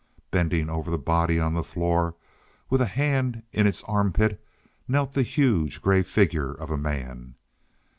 [0.31, 2.15] Bending over the body on the floor
[2.71, 4.43] with a hand at its armpit,
[4.87, 7.35] knelt the huge, gray figure of a man.